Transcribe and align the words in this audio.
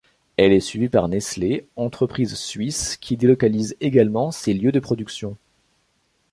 Elle 0.35 0.51
est 0.51 0.61
suivie 0.61 0.89
par 0.89 1.09
Nestlé 1.09 1.67
entreprise 1.75 2.33
suisse 2.33 2.97
qui 2.97 3.17
délocalise 3.17 3.75
également 3.81 4.31
ses 4.31 4.55
lieux 4.55 4.71
de 4.71 4.79
production. 4.79 5.37